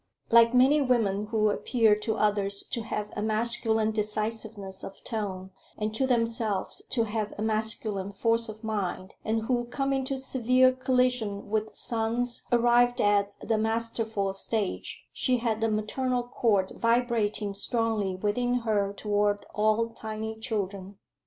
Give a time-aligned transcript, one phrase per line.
[0.31, 5.93] Like many women who appear to others to have a masculine decisiveness of tone, and
[5.93, 11.51] to themselves to have a masculine force of mind, and who come into severe collision
[11.51, 18.55] with sons arrived at the masterful stage, she had the maternal cord vibrating strongly within
[18.65, 20.97] her toward all tiny children.